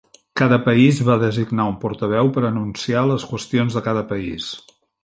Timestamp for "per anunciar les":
2.39-3.31